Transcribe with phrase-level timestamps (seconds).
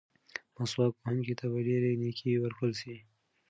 [0.57, 2.95] مسواک وهونکي ته به ډېرې نیکۍ ورکړل شي.